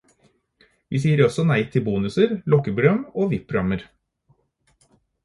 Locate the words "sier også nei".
1.01-1.57